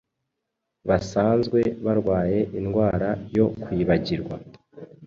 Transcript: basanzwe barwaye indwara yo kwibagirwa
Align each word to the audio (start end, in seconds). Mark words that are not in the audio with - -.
basanzwe 0.87 1.59
barwaye 1.85 2.39
indwara 2.59 3.09
yo 3.37 3.45
kwibagirwa 3.63 4.35